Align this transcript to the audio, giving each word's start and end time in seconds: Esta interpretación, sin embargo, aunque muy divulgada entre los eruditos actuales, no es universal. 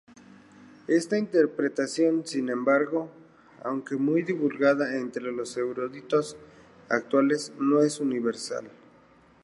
Esta 0.87 1.15
interpretación, 1.19 2.25
sin 2.25 2.49
embargo, 2.49 3.11
aunque 3.63 3.97
muy 3.97 4.23
divulgada 4.23 4.95
entre 4.97 5.31
los 5.31 5.55
eruditos 5.57 6.37
actuales, 6.89 7.53
no 7.59 7.81
es 7.83 7.99
universal. 7.99 8.67